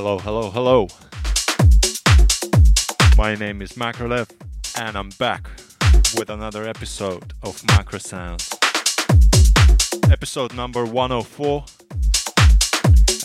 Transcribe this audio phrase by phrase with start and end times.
[0.00, 0.86] Hello, hello, hello.
[3.16, 4.30] My name is Macrolev,
[4.78, 5.48] and I'm back
[6.16, 8.48] with another episode of Macro Sounds.
[10.08, 11.64] Episode number 104.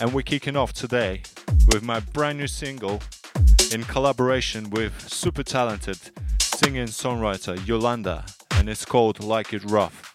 [0.00, 1.22] And we're kicking off today
[1.68, 3.00] with my brand new single
[3.72, 5.98] in collaboration with super talented
[6.40, 8.24] singing songwriter Yolanda,
[8.56, 10.10] and it's called Like It Rough.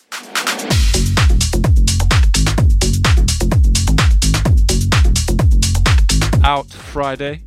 [6.50, 7.44] Out Friday,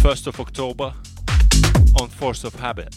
[0.00, 0.94] 1st of October,
[2.00, 2.96] on Force of Habit.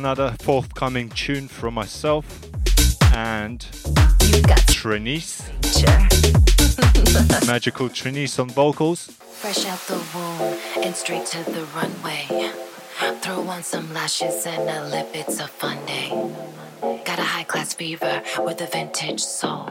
[0.00, 2.24] Another forthcoming tune from myself
[3.12, 3.58] and
[4.72, 5.42] Trinice.
[7.46, 9.08] Magical Trinice on vocals.
[9.08, 12.50] Fresh out the womb and straight to the runway.
[13.20, 16.08] Throw on some lashes and a lip, it's a fun day.
[17.04, 19.68] Got a high class fever with a vintage soul.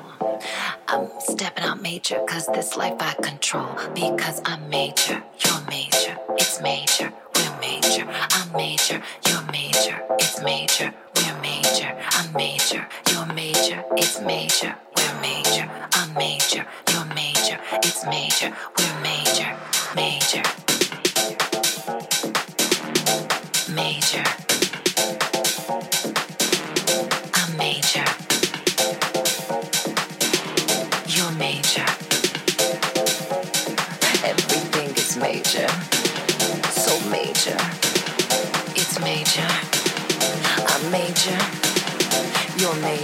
[0.88, 3.70] I'm stepping out major, cause this life I control.
[3.96, 8.06] Because I'm major, you're major, it's major, we're major.
[8.32, 11.96] I'm major, you're major, it's major, we're major.
[12.12, 15.70] I'm major, you're major, it's major, we're major.
[15.94, 19.58] I'm major, you're major, it's major, we're major,
[19.96, 20.44] major.
[20.44, 20.69] Major.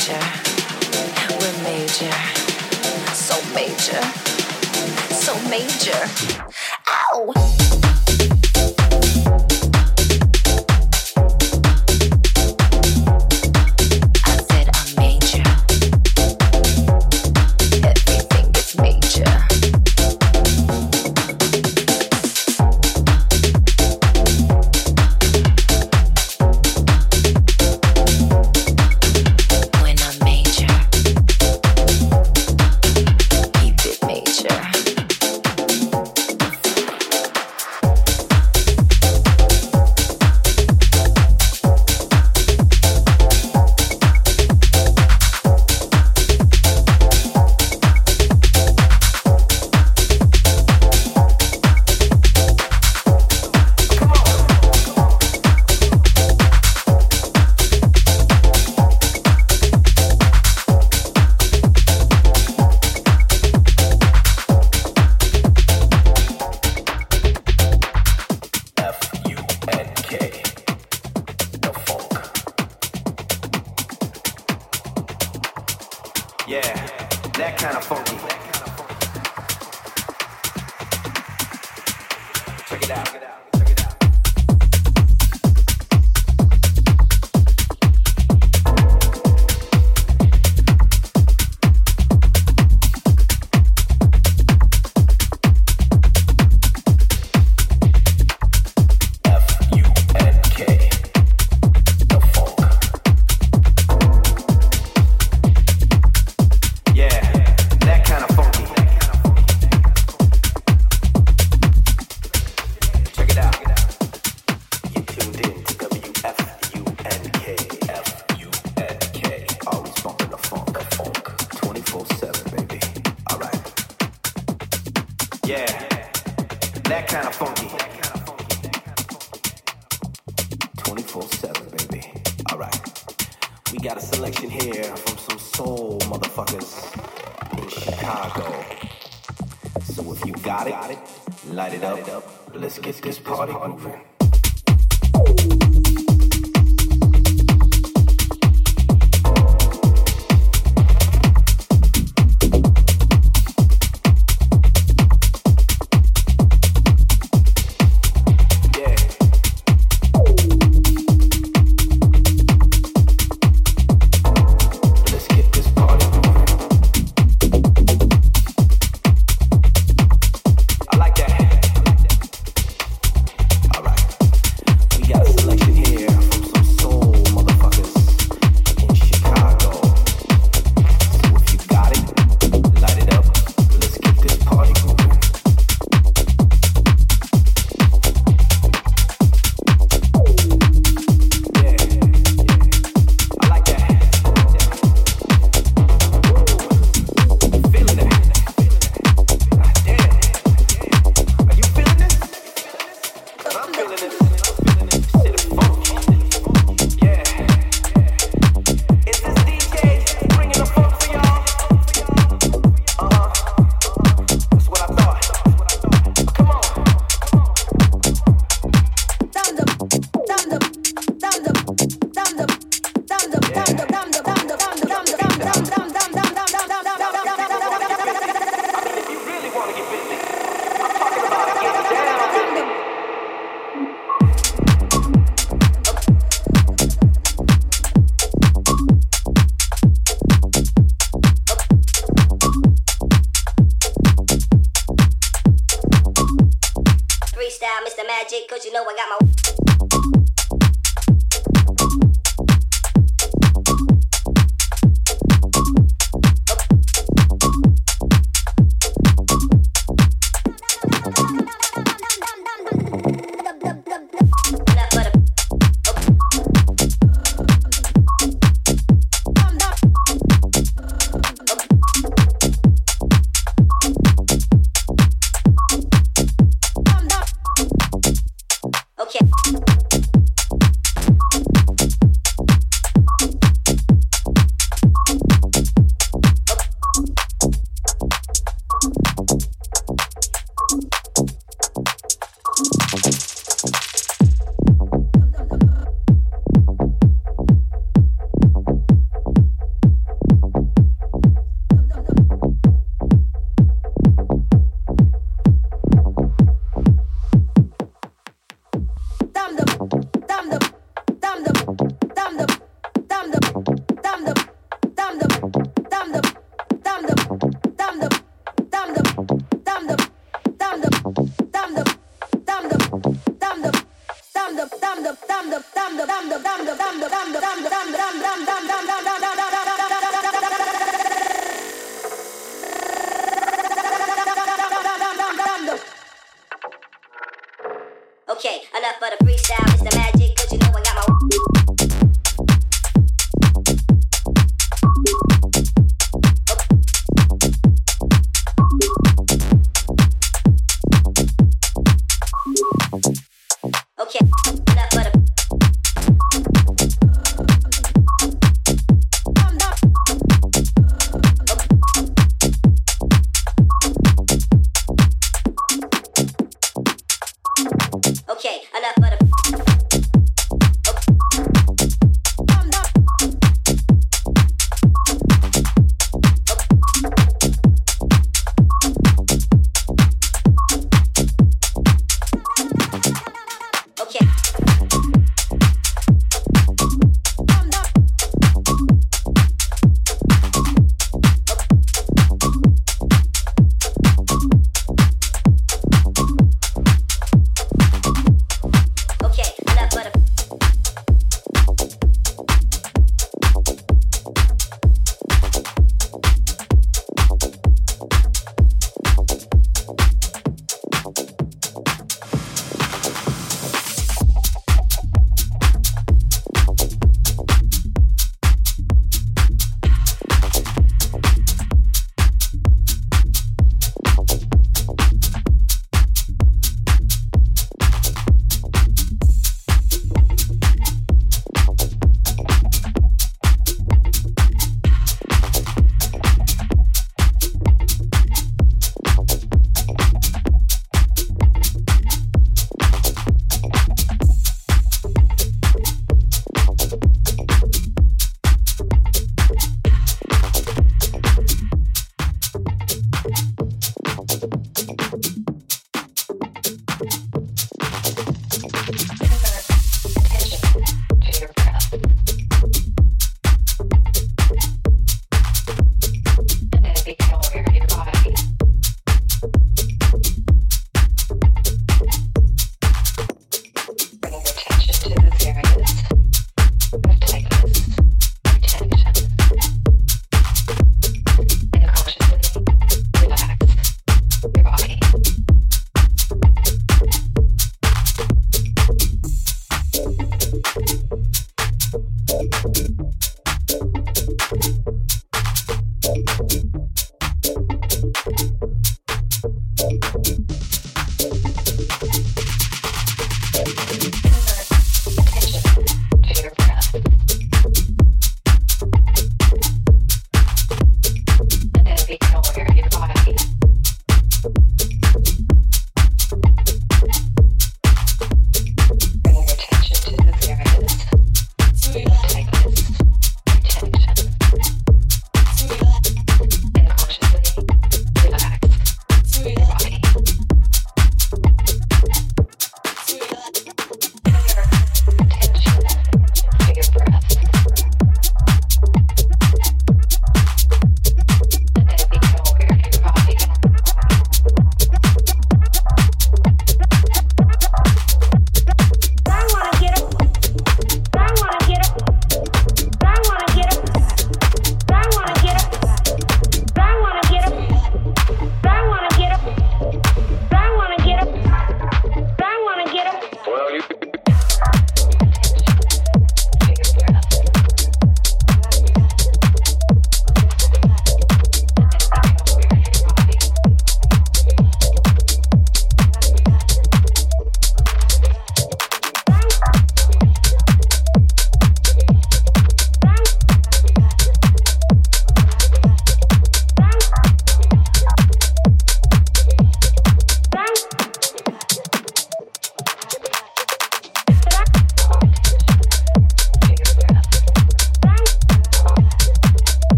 [0.00, 0.20] Major.
[1.38, 2.12] We're major.
[3.12, 4.00] So major.
[5.12, 6.08] So major.
[6.88, 7.69] Ow!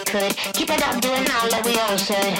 [0.00, 0.36] could.
[0.54, 2.34] Keep it up, doing all that we all should.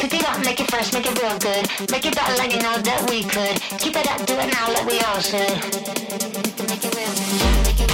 [0.00, 1.68] Cook it up, make it fresh, make it real good.
[1.90, 3.60] Make it all like you know that we could.
[3.78, 5.56] Keep it up, doing all that we all should.
[6.68, 7.91] Make it real good.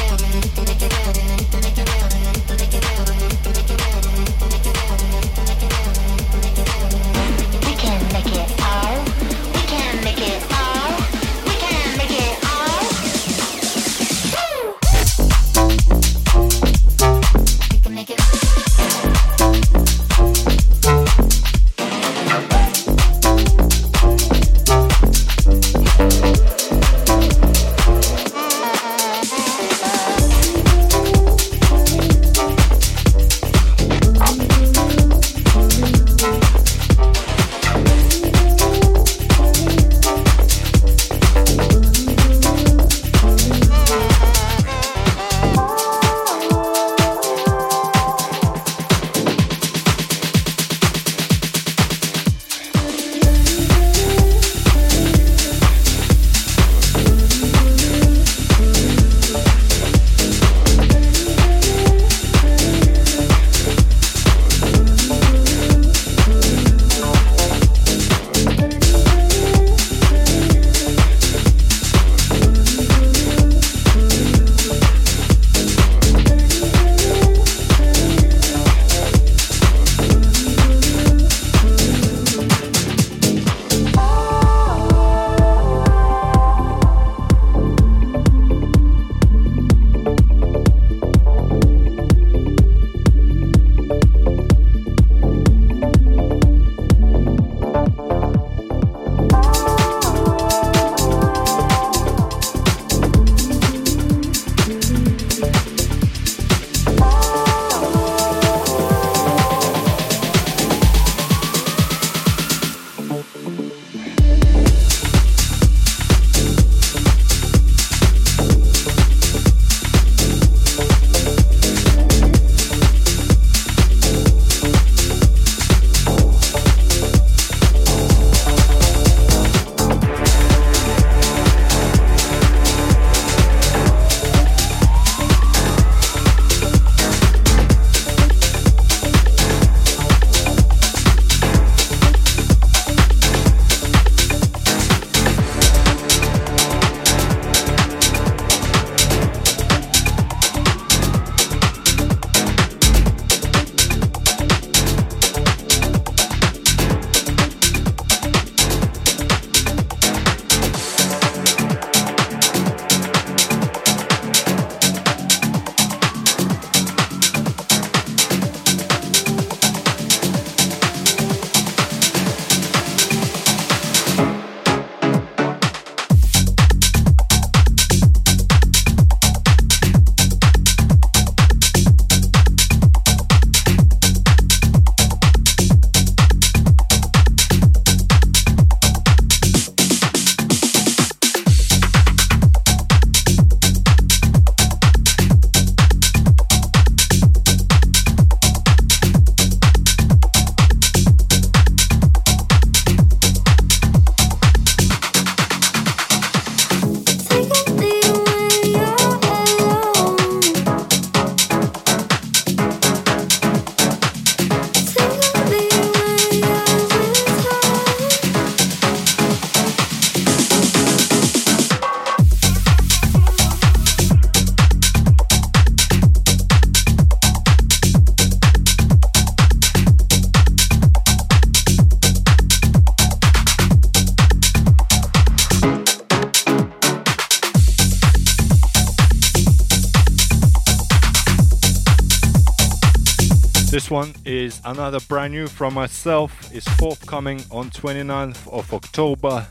[243.90, 246.52] One is another brand new from myself.
[246.52, 249.46] It's forthcoming on 29th of October.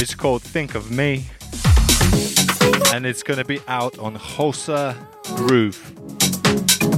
[0.00, 1.26] It's called Think of Me.
[2.94, 4.96] And it's gonna be out on Hosa
[5.36, 6.89] Groove.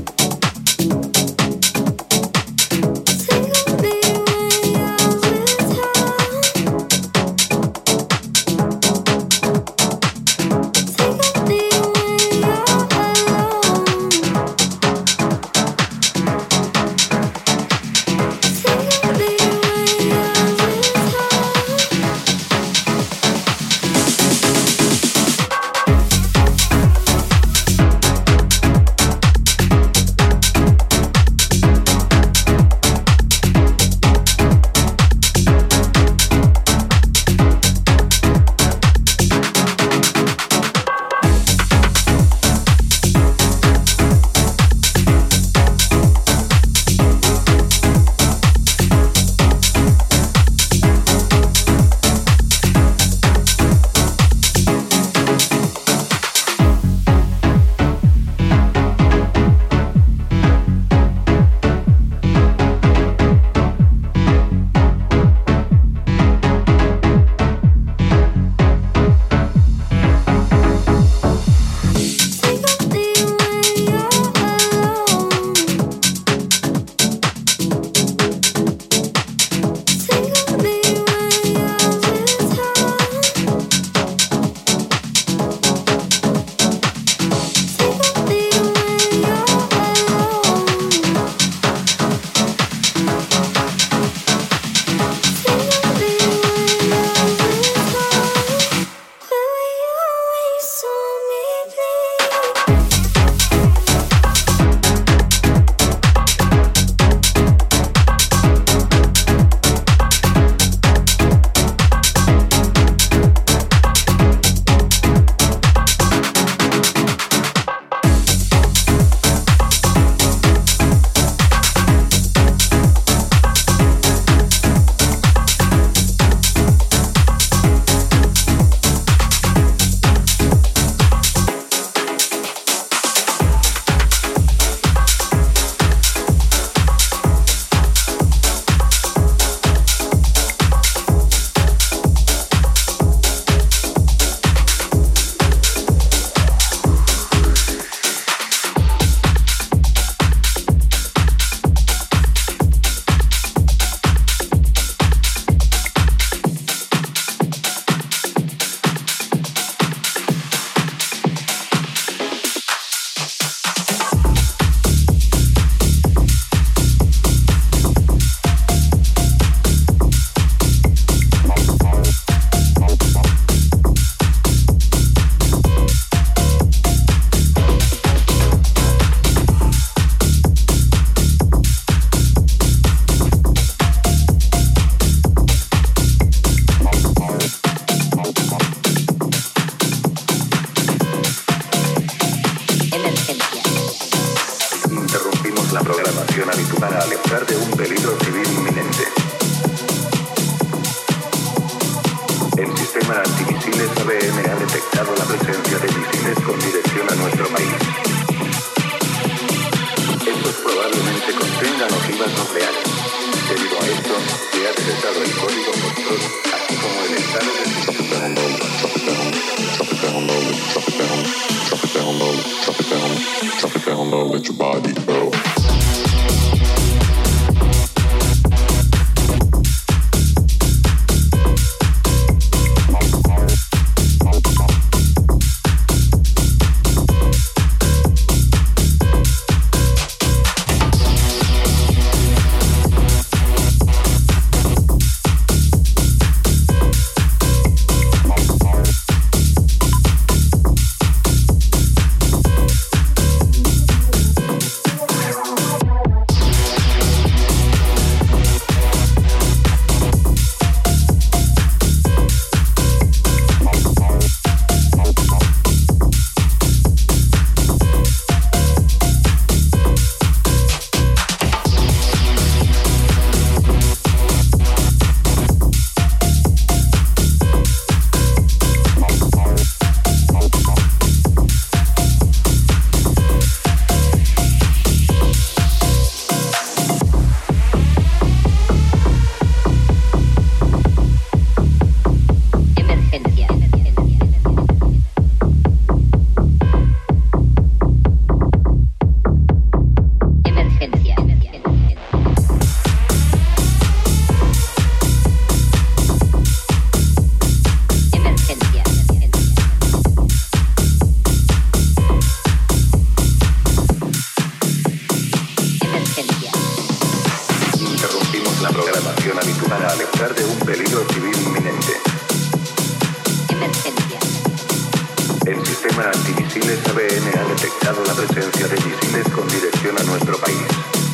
[326.62, 330.62] UPN ha detectado la presencia de misiles con dirección a nuestro país.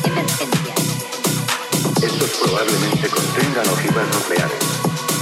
[0.03, 0.73] Emergencia.
[2.05, 4.61] Estos probablemente contengan ojivas nucleares.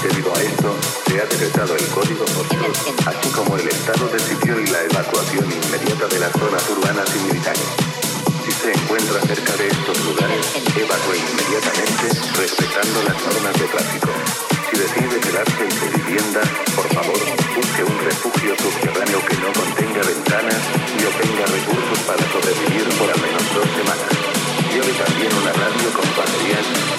[0.03, 0.75] Debido a esto,
[1.07, 2.71] se ha decretado el código postal,
[3.07, 7.19] así como el estado de sitio y la evacuación inmediata de las zonas urbanas y
[7.19, 7.69] militares.
[8.43, 14.56] Si se encuentra cerca de estos lugares, evacúe inmediatamente respetando las normas de tráfico.
[14.77, 16.41] Decide quedarse en su vivienda,
[16.75, 17.17] por favor,
[17.55, 20.61] busque un refugio subterráneo que no contenga ventanas
[20.93, 24.11] y obtenga recursos para sobrevivir por al menos dos semanas.
[24.71, 26.97] Lleve también una radio con baterías.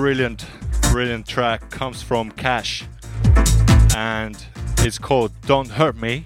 [0.00, 0.46] Brilliant,
[0.92, 2.86] brilliant track comes from Cash
[3.94, 4.46] and
[4.78, 6.24] it's called Don't Hurt Me.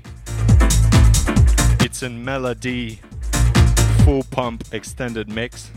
[1.80, 3.00] It's in Melody
[4.04, 5.72] full pump extended mix.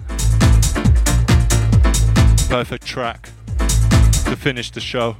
[2.47, 5.17] Perfect track to finish the show.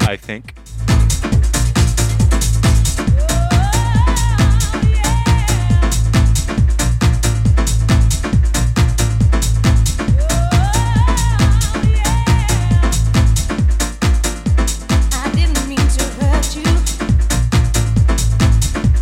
[0.00, 0.52] I think.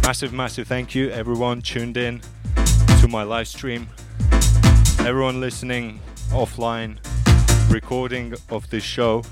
[0.07, 2.21] Massive, massive thank you, everyone tuned in
[3.01, 3.89] to my live stream.
[5.01, 5.99] Everyone listening
[6.29, 6.99] offline,
[7.69, 9.25] recording of this show,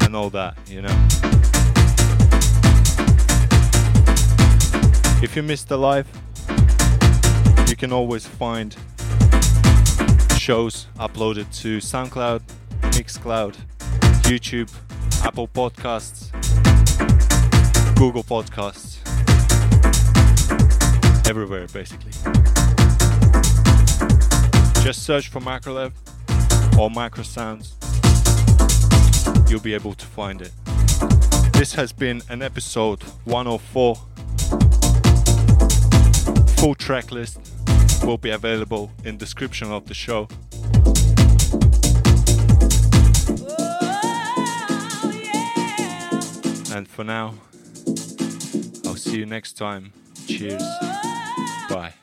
[0.00, 1.06] and all that, you know.
[5.22, 6.08] If you missed the live,
[7.68, 8.74] you can always find
[10.40, 12.42] shows uploaded to SoundCloud,
[12.80, 13.54] Mixcloud,
[14.22, 14.74] YouTube,
[15.24, 16.32] Apple Podcasts,
[17.94, 19.09] Google Podcasts
[21.30, 22.10] everywhere basically.
[24.82, 25.92] Just search for Macrolev
[26.76, 27.76] or Macro Sounds.
[29.48, 30.50] You'll be able to find it.
[31.52, 33.94] This has been an episode 104.
[36.56, 37.38] Full track list
[38.02, 40.26] will be available in description of the show.
[46.74, 47.34] And for now,
[48.84, 49.92] I'll see you next time.
[50.26, 50.62] Cheers.
[51.70, 51.94] Bye.